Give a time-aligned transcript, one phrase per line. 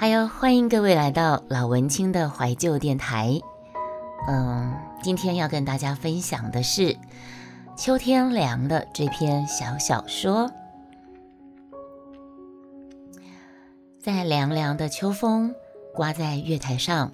[0.00, 3.38] 还有欢迎各位来到老文青的怀旧电台。
[4.26, 6.96] 嗯，今天要跟大家分享的是
[7.76, 10.50] 秋天凉的这篇小小说。
[14.00, 15.54] 在凉凉的秋风
[15.94, 17.12] 刮在月台上，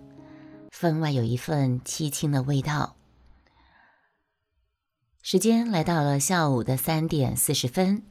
[0.70, 2.94] 分外有一份凄清的味道。
[5.22, 8.04] 时间来到了下午的三点四十分。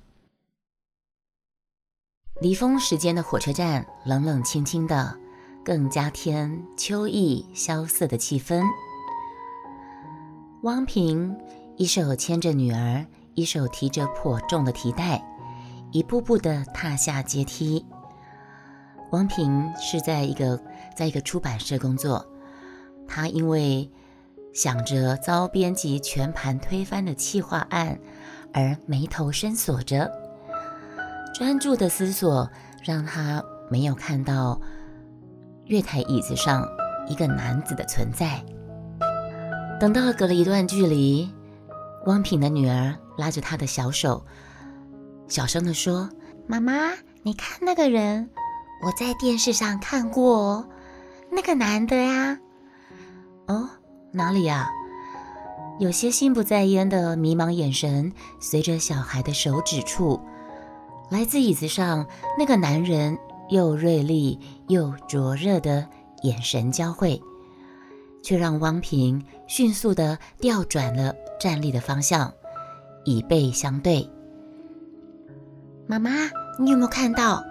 [2.46, 5.18] 离峰时间的火车站，冷冷清清的，
[5.64, 8.62] 更加添秋意萧瑟的气氛。
[10.62, 11.36] 汪平
[11.76, 15.26] 一手牵着女儿，一手提着颇重的提袋，
[15.92, 17.84] 一步步的踏下阶梯。
[19.10, 20.62] 汪平是在一个
[20.96, 22.24] 在一个出版社工作，
[23.08, 23.90] 他因为
[24.54, 28.00] 想着遭编辑全盘推翻的企划案
[28.54, 30.12] 而眉头深锁着。
[31.38, 32.50] 专注的思索
[32.82, 34.58] 让他没有看到
[35.66, 36.66] 月台椅子上
[37.10, 38.42] 一个男子的存在。
[39.78, 41.30] 等到隔了一段距离，
[42.06, 44.26] 汪平的女儿拉着他的小手，
[45.28, 46.10] 小声地说
[46.48, 46.92] ：“妈妈，
[47.24, 48.30] 你看那个人，
[48.82, 50.66] 我在电视上看过，
[51.30, 52.40] 那个男的呀。
[53.48, 53.68] ”“哦，
[54.14, 54.70] 哪里呀？”
[55.82, 60.22] 有些心不在焉的迷茫眼神随着小孩的手指处。
[61.10, 62.06] 来自椅子上
[62.38, 63.18] 那个男人
[63.50, 65.88] 又锐利又灼热的
[66.24, 67.22] 眼神交汇，
[68.24, 72.34] 却让汪平迅速地调转了站立的方向，
[73.04, 74.10] 以背相对。
[75.88, 76.10] 妈妈，
[76.60, 77.44] 你有没有看到？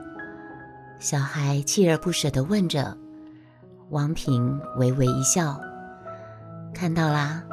[0.99, 2.97] 小孩锲而不舍地问着。
[3.91, 5.61] 汪平微微一笑
[6.75, 7.45] ：“看到啦。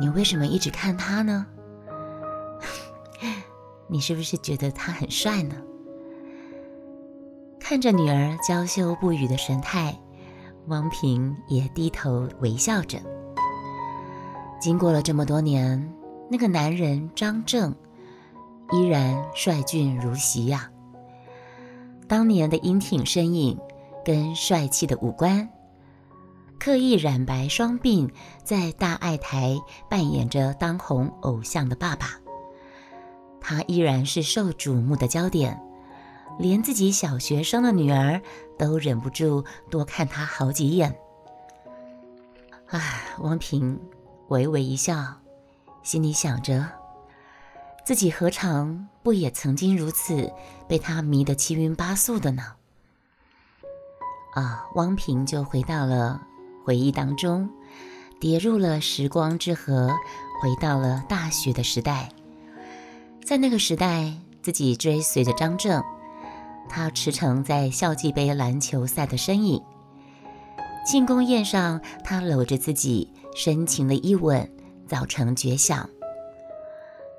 [0.00, 1.46] 你为什么一直看他呢？”
[3.92, 5.54] 你是不是觉得他很帅呢？
[7.60, 9.94] 看着女儿娇羞不语的神态，
[10.68, 12.98] 汪平也低头微笑着。
[14.58, 15.92] 经过了这么多年，
[16.30, 17.76] 那个男人张正
[18.72, 20.70] 依然帅俊如昔呀。
[22.08, 23.58] 当年的英挺身影
[24.02, 25.46] 跟帅气的五官，
[26.58, 28.10] 刻意染白双鬓，
[28.42, 29.60] 在大爱台
[29.90, 32.21] 扮演着当红偶像的爸爸。
[33.52, 35.60] 他依然是受瞩目的焦点，
[36.38, 38.22] 连自己小学生的女儿
[38.58, 40.96] 都忍不住多看他好几眼。
[42.68, 43.78] 唉，汪平
[44.28, 45.20] 微微一笑，
[45.82, 46.66] 心里想着，
[47.84, 50.32] 自己何尝不也曾经如此
[50.66, 52.54] 被他迷得七晕八素的呢？
[54.32, 56.22] 啊，汪平就回到了
[56.64, 57.50] 回忆当中，
[58.18, 59.90] 跌入了时光之河，
[60.40, 62.08] 回到了大学的时代。
[63.24, 64.12] 在那个时代，
[64.42, 65.82] 自己追随着张正，
[66.68, 69.62] 他驰骋在校际杯篮球赛的身影。
[70.84, 74.50] 庆功宴上，他搂着自己，深情的一吻，
[74.88, 75.88] 早成绝响。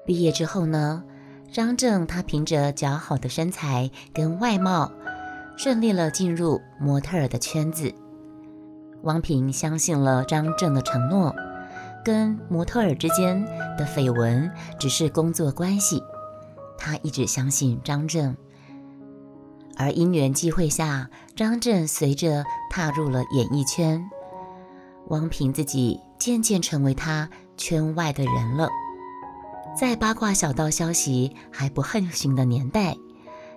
[0.06, 1.02] 毕业之后呢，
[1.52, 4.92] 张正他凭着姣好的身材跟外貌，
[5.56, 7.94] 顺利了进入模特儿的圈子。
[9.04, 11.34] 王平相信了张正的承诺。
[12.04, 13.44] 跟模特儿之间
[13.78, 16.04] 的绯闻只是工作关系，
[16.78, 18.36] 他一直相信张震。
[19.76, 24.08] 而因缘际会下，张震随着踏入了演艺圈，
[25.08, 28.68] 汪平自己渐渐成为他圈外的人了。
[29.76, 32.96] 在八卦小道消息还不横行的年代，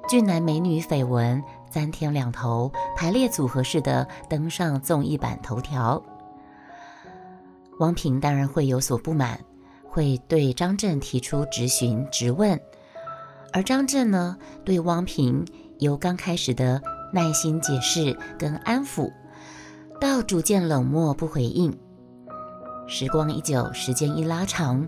[0.09, 6.03] 俊男美女绯闻三天两头，排列组合式的登上综艺版头条。
[7.79, 9.39] 汪平当然会有所不满，
[9.89, 12.61] 会对张震提出质询、质问，
[13.53, 15.45] 而张震呢，对汪平
[15.79, 16.81] 由刚开始的
[17.13, 19.13] 耐心解释跟安抚，
[20.01, 21.77] 到逐渐冷漠不回应。
[22.89, 24.87] 时光一久，时间一拉长，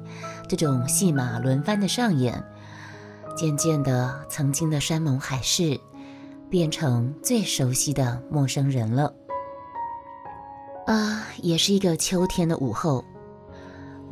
[0.48, 2.42] 这种戏码轮番的上演，
[3.36, 5.78] 渐渐的，曾经的山盟海誓，
[6.48, 9.12] 变成最熟悉的陌生人了。
[10.88, 13.04] 啊，也是一个秋天的午后，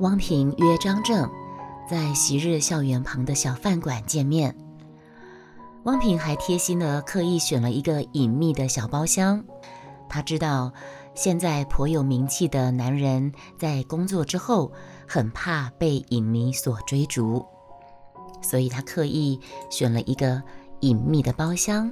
[0.00, 1.26] 汪平约张正
[1.88, 4.54] 在昔日校园旁的小饭馆见面。
[5.84, 9.42] 汪平还贴心的刻意选了一个隐秘的小包厢，
[10.06, 10.70] 他知道
[11.14, 14.70] 现在颇有名气的男人在工作之后
[15.08, 17.42] 很怕被影迷所追逐，
[18.42, 19.40] 所以他刻意
[19.70, 20.42] 选了一个
[20.80, 21.90] 隐秘的包厢。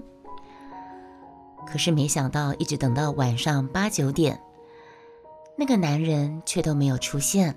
[1.67, 4.39] 可是没想到，一直等到晚上八九点。
[5.57, 7.57] 那个男人却都没有出现。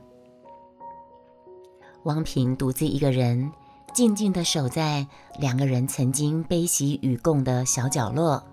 [2.03, 3.51] 汪平独自一个人，
[3.93, 5.07] 静静地守在
[5.39, 8.45] 两个人曾经悲喜与共的小角落，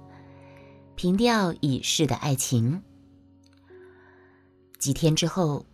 [0.96, 2.82] 凭吊已逝的爱情。
[4.78, 5.64] 几天之后，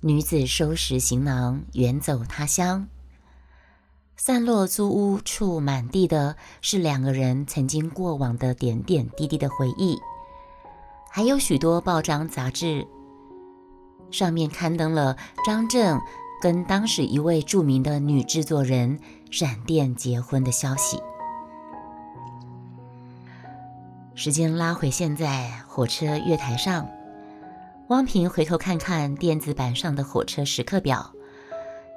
[0.00, 2.88] 女子收拾行囊远走他乡。
[4.16, 9.96] 散落租屋处满地的是两个人曾经过往的点点滴滴的回忆，
[11.18, 12.86] 还有许多报章杂志，
[14.08, 15.98] 上面刊登了张震
[16.40, 18.96] 跟当时一位著名的女制作人
[19.28, 21.02] 闪电结婚的消息。
[24.14, 26.88] 时间拉回现在，火车月台上，
[27.88, 31.10] 汪平回头看看电子版上的火车时刻表，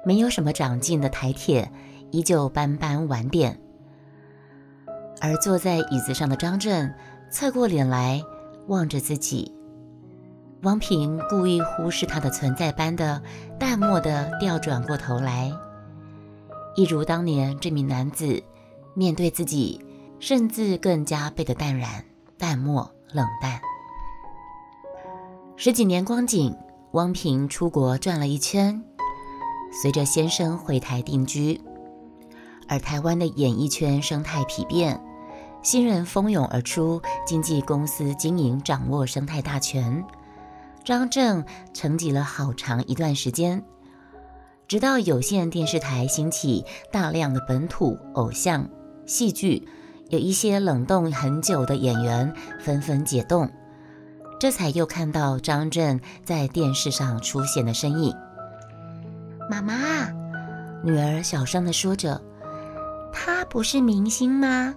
[0.04, 1.70] 没有什么长进的台铁。
[2.10, 3.56] 依旧斑斑晚点，
[5.20, 6.92] 而坐在椅子上的张震
[7.30, 8.20] 侧过脸来
[8.68, 9.52] 望着自己。
[10.62, 13.20] 汪平故意忽视他的存在般的
[13.58, 15.52] 淡漠的调转过头来，
[16.76, 18.42] 一如当年这名男子
[18.94, 19.84] 面对自己，
[20.20, 22.04] 甚至更加倍的淡然、
[22.38, 23.60] 淡漠、冷淡。
[25.56, 26.56] 十几年光景，
[26.92, 28.84] 汪平出国转了一圈，
[29.82, 31.60] 随着先生回台定居。
[32.68, 34.98] 而台湾的演艺圈生态疲变，
[35.62, 40.04] 新人蜂拥而出，经纪公司经营掌握生态大权。
[40.84, 43.64] 张震沉寂了好长一段时间，
[44.66, 48.68] 直到有线电视台兴起大量的本土偶像
[49.06, 49.68] 戏剧，
[50.08, 53.48] 有一些冷冻很久的演员纷纷解冻，
[54.40, 58.12] 这才又看到张震在电视上出现的身影。
[59.48, 59.74] 妈妈，
[60.82, 62.20] 女儿小声地说着。
[63.12, 64.74] 他不是明星吗？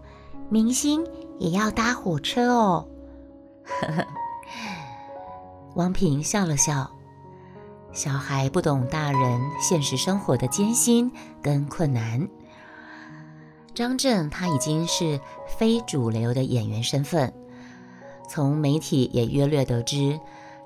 [0.49, 1.05] 明星
[1.39, 2.87] 也要搭火车哦。
[3.63, 4.07] 呵 呵
[5.73, 6.89] 王平笑了笑，
[7.91, 11.11] 小孩不懂大人现实生活的艰辛
[11.41, 12.27] 跟困难。
[13.73, 15.19] 张震他已经是
[15.57, 17.33] 非主流的演员身份，
[18.29, 20.17] 从媒体也约略得知，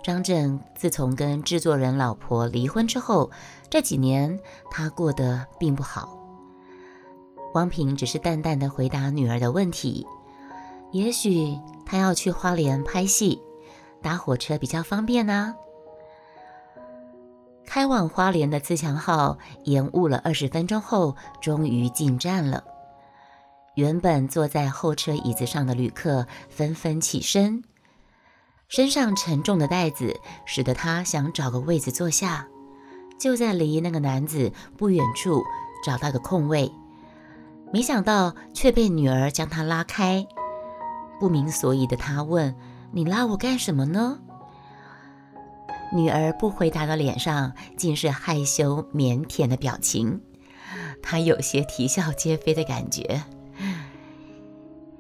[0.03, 3.31] 张震自从跟制作人老婆离婚之后，
[3.67, 4.39] 这几年
[4.69, 6.19] 他过得并不好。
[7.54, 10.06] 汪平只是淡淡的回答女儿的问题。
[10.92, 13.42] 也许他要去花莲拍戏，
[14.01, 15.56] 搭火车比较方便呢。
[17.66, 22.63] 开往花莲的自强号延误了二十分钟后，终于进站了。
[23.75, 27.63] 原本坐在候车椅子上的旅客纷纷起身，
[28.68, 32.48] 身上沉重的袋子使得他想找个位子坐下。
[33.19, 35.44] 就在离那个男子不远处
[35.86, 36.72] 找到个空位。
[37.71, 40.25] 没想到却被女儿将他拉开，
[41.19, 42.56] 不明所以的他问
[42.92, 44.19] ：“你拉我干什么呢？”
[45.94, 50.21] 女儿不回答的脸上尽是害羞腼腆的表情，
[51.01, 53.24] 他有些啼笑皆非的感觉。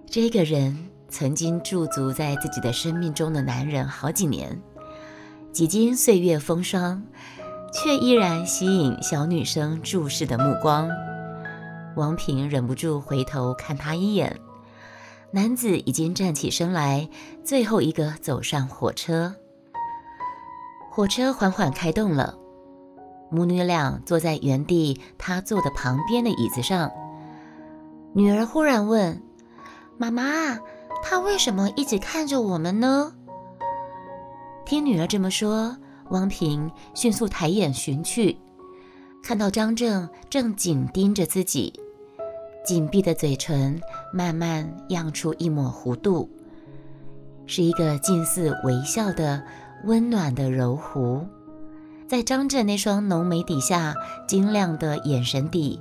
[0.07, 4.59] 这个人曾经驻足在自己的生命中的男人好几年，
[5.51, 7.03] 几经岁月风霜，
[7.71, 10.89] 却依然吸引小女生注视的目光。
[11.95, 14.39] 王平忍不住回头看他一眼，
[15.31, 17.09] 男子已经站起身来，
[17.43, 19.35] 最后一个走上火车。
[20.91, 22.37] 火车缓缓开动了，
[23.29, 26.91] 母女俩坐在原地，他坐的旁边的椅子上。
[28.13, 29.21] 女儿忽然问
[29.97, 30.57] ：“妈妈，
[31.03, 33.13] 他为什么一直看着我们呢？”
[34.65, 35.77] 听女儿这么说，
[36.09, 38.37] 汪平迅速抬眼寻去。
[39.23, 41.79] 看到张正正紧盯着自己，
[42.65, 43.79] 紧闭的嘴唇
[44.11, 46.29] 慢慢漾出一抹弧度，
[47.45, 49.43] 是一个近似微笑的
[49.85, 51.23] 温暖的柔弧。
[52.07, 53.93] 在张震那双浓眉底下，
[54.27, 55.79] 晶亮的眼神底，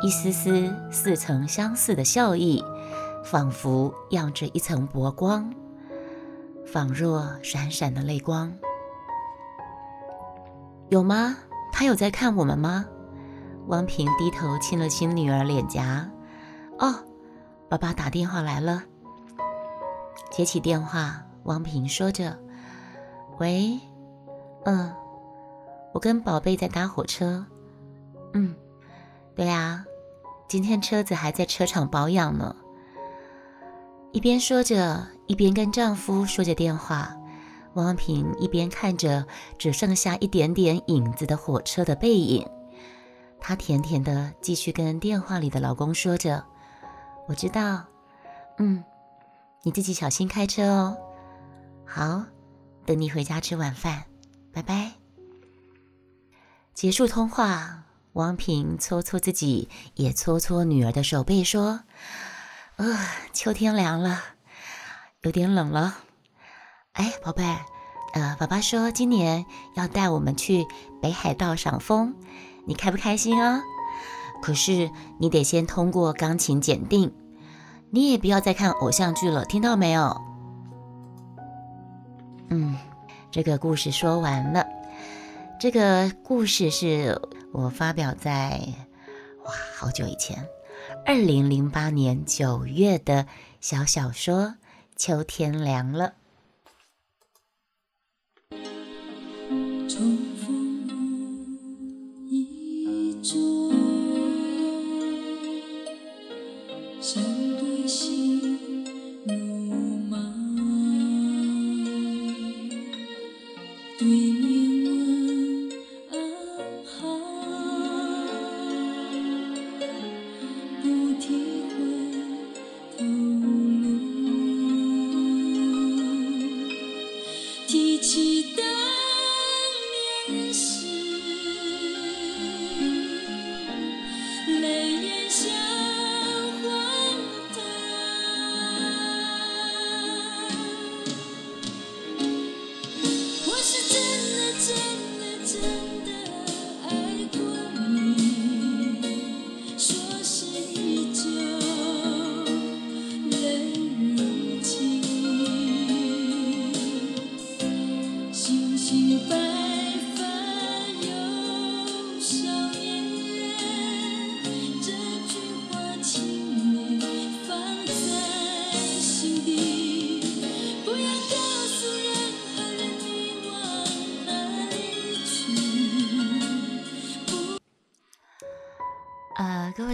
[0.00, 2.64] 一丝丝似曾相似的笑意，
[3.22, 5.52] 仿佛漾着一层薄光，
[6.64, 8.50] 仿若闪闪的泪光。
[10.88, 11.36] 有吗？
[11.72, 12.84] 他有在看我们吗？
[13.68, 16.10] 汪平低头亲了亲女儿脸颊。
[16.78, 16.94] 哦，
[17.68, 18.82] 爸爸打电话来了。
[20.30, 22.38] 接起电话，汪平说着
[23.38, 23.78] ：“喂，
[24.64, 24.92] 嗯，
[25.92, 27.44] 我跟宝贝在搭火车。
[28.32, 28.54] 嗯，
[29.34, 29.84] 对啊，
[30.48, 32.54] 今天车子还在车厂保养呢。”
[34.12, 37.14] 一边说着，一边跟丈夫说着电话。
[37.74, 39.26] 汪平一边看着
[39.58, 42.48] 只剩下一点点影子的火车的背影，
[43.40, 46.44] 她甜甜的继续跟电话里的老公说着
[47.28, 47.84] ：“我知道，
[48.58, 48.82] 嗯，
[49.62, 50.96] 你自己小心开车哦。
[51.84, 52.24] 好，
[52.84, 54.04] 等你回家吃晚饭，
[54.52, 54.92] 拜拜。”
[56.74, 57.84] 结束通话，
[58.14, 61.82] 汪平搓搓自己，也搓搓女儿的手背，说
[62.76, 64.20] ：“啊，秋天凉了，
[65.22, 65.98] 有点冷了。
[66.98, 67.44] 哎，宝贝，
[68.12, 70.66] 呃，爸爸说今年要带我们去
[71.00, 72.12] 北海道赏枫，
[72.66, 73.62] 你开不开心啊？
[74.42, 74.90] 可是
[75.20, 77.14] 你得先通过钢琴检定，
[77.90, 80.20] 你也不要再看偶像剧了，听到没有？
[82.48, 82.76] 嗯，
[83.30, 84.66] 这个故事说完了。
[85.60, 88.60] 这个故事是我发表在
[89.44, 90.48] 哇好久以前，
[91.06, 93.28] 二零零八年九月的
[93.60, 94.46] 小小说
[94.96, 96.06] 《秋天凉了》。
[99.88, 103.68] 重逢无意中。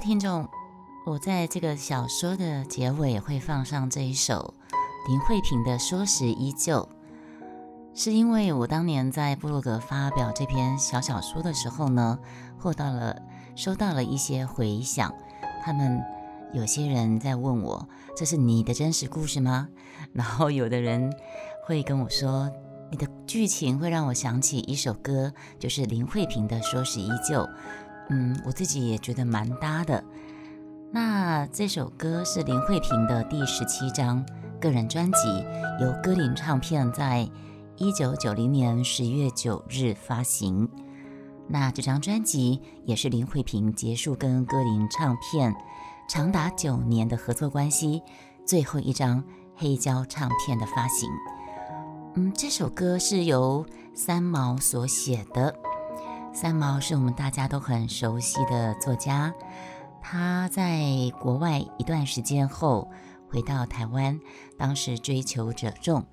[0.04, 0.46] 听众，
[1.06, 4.52] 我在这个小说的结尾会放上这一首
[5.08, 6.86] 林慧萍的《说时依旧》，
[7.98, 12.18] 是因为我当年在布洛格发表这篇小小说的时候呢，
[12.58, 13.18] 获到了
[13.56, 15.10] 收到了一些回响，
[15.64, 15.98] 他们
[16.52, 19.68] 有些人在问我，这是你的真实故事吗？
[20.12, 21.10] 然后有的人
[21.64, 22.50] 会跟我说，
[22.90, 27.40] 你的剧情会让我想起一首歌，就是林慧萍的《说时依旧》。
[28.10, 30.02] 嗯，我自己也觉得蛮搭的。
[30.92, 34.24] 那这首歌是林慧萍的第十七张
[34.60, 35.44] 个人专辑，
[35.80, 37.28] 由歌林唱片在
[37.76, 40.68] 一九九零年十月九日发行。
[41.48, 45.54] 那这张专辑也是林慧萍结束跟歌林唱片
[46.08, 48.02] 长达九年的合作关系
[48.46, 49.22] 最后一张
[49.56, 51.10] 黑胶唱片的发行。
[52.14, 55.54] 嗯，这首歌是由三毛所写的。
[56.34, 59.32] 三毛是我们大家都很熟悉的作家，
[60.02, 60.82] 他在
[61.20, 62.90] 国外一段时间后
[63.30, 64.18] 回到台湾，
[64.58, 66.04] 当时追求者众，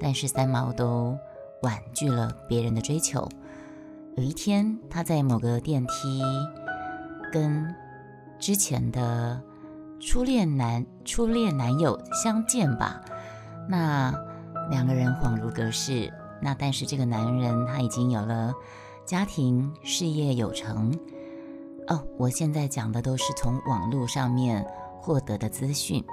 [0.00, 1.18] 但是三毛都
[1.62, 3.28] 婉拒了别人的追求。
[4.16, 6.22] 有一天，他在某个电梯
[7.30, 7.74] 跟
[8.38, 9.42] 之前的
[10.00, 13.02] 初恋男初恋男友相见吧，
[13.68, 14.10] 那
[14.70, 16.10] 两个人恍如隔世。
[16.40, 18.54] 那但是这个男人他已经有了。
[19.06, 20.92] 家庭事业有成
[21.86, 24.66] 哦，我现在讲的都是从网络上面
[25.00, 26.04] 获得的资讯。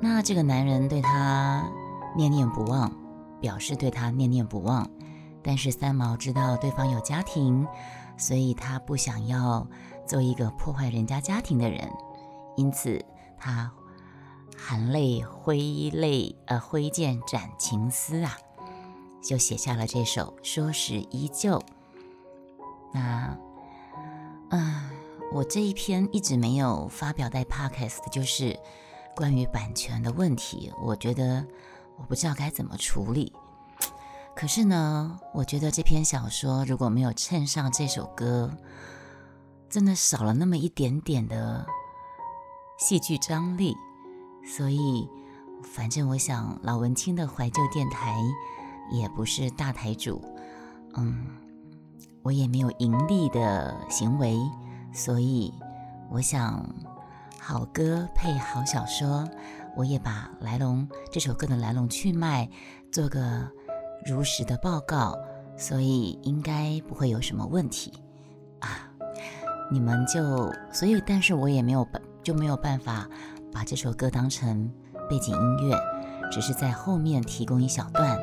[0.00, 1.64] 那这个男人对他
[2.16, 2.92] 念念不忘，
[3.40, 4.90] 表示对他念念不忘。
[5.40, 7.64] 但是三毛知道对方有家庭，
[8.16, 9.64] 所以他不想要
[10.04, 11.88] 做一个破坏人家家庭的人，
[12.56, 13.00] 因此
[13.38, 13.70] 他
[14.56, 18.36] 含泪挥泪，呃，挥剑斩情丝啊。
[19.26, 21.58] 就写下了这首《说时依旧》。
[22.94, 23.36] 那，
[24.50, 24.88] 嗯，
[25.32, 28.56] 我这一篇一直没有发表在 Podcast，就是
[29.16, 30.72] 关于版权的问题。
[30.80, 31.44] 我觉得
[31.96, 33.32] 我不知道该怎么处理。
[34.36, 38.56] 可是呢，我觉得这篇小说如果没有衬上这首歌，
[39.68, 41.66] 真的少了那么一点点的
[42.78, 43.76] 戏剧张力。
[44.46, 45.10] 所以，
[45.64, 48.22] 反正我想老文青的怀旧电台。
[48.90, 50.22] 也不是大台主，
[50.96, 51.26] 嗯，
[52.22, 54.38] 我也没有盈利的行为，
[54.92, 55.52] 所以
[56.10, 56.68] 我想
[57.40, 59.28] 好歌配好小说，
[59.76, 62.48] 我也把来龙这首歌的来龙去脉
[62.90, 63.48] 做个
[64.04, 65.16] 如实的报告，
[65.56, 67.92] 所以应该不会有什么问题
[68.60, 68.88] 啊。
[69.70, 73.08] 你们就所以，但是我也没有办就没有办法
[73.52, 74.72] 把这首歌当成
[75.08, 75.76] 背景音乐，
[76.30, 78.16] 只是在后面提供一小段。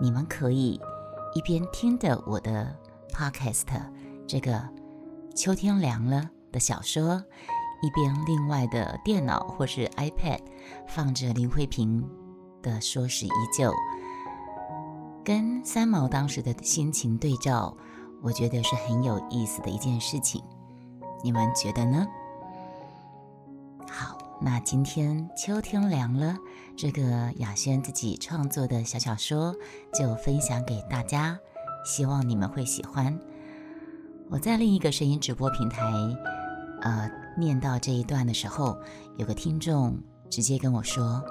[0.00, 0.80] 你们可以
[1.34, 2.74] 一边听着我的
[3.10, 3.64] podcast
[4.26, 4.62] 这个
[5.34, 7.22] 秋天凉了的小说，
[7.82, 10.40] 一边另外的电脑或是 iPad
[10.88, 12.08] 放着林慧萍
[12.62, 13.70] 的《说是依旧》，
[15.24, 17.76] 跟三毛当时的心情对照，
[18.22, 20.42] 我觉得是很有意思的一件事情。
[21.22, 22.06] 你们觉得呢？
[23.90, 26.36] 好，那今天秋天凉了，
[26.76, 29.56] 这个雅轩自己创作的小小说
[29.94, 31.38] 就分享给大家，
[31.82, 33.18] 希望你们会喜欢。
[34.28, 35.80] 我在另一个声音直播平台，
[36.82, 38.78] 呃，念到这一段的时候，
[39.16, 39.98] 有个听众
[40.28, 41.24] 直接跟我说，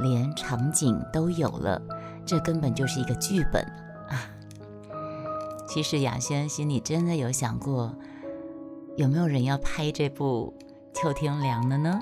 [0.00, 1.82] 连场景都有了，
[2.24, 3.60] 这根本就是一个剧本
[4.08, 4.22] 啊！
[5.66, 7.92] 其实雅轩心里真的有想过，
[8.96, 10.54] 有没有人要拍这部
[10.96, 12.00] 《秋天凉了》呢？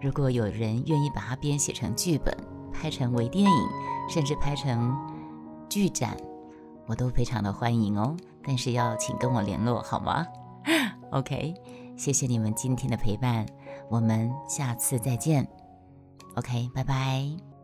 [0.00, 2.36] 如果有人愿意把它编写成剧本，
[2.72, 3.68] 拍成微电影，
[4.08, 4.96] 甚至拍成
[5.68, 6.16] 剧展，
[6.86, 8.16] 我都非常的欢迎哦。
[8.42, 10.26] 但是要请跟我联络好吗
[11.10, 11.54] ？OK，
[11.96, 13.44] 谢谢你们今天的陪伴，
[13.90, 15.46] 我们下次再见。
[16.36, 17.57] OK，拜拜。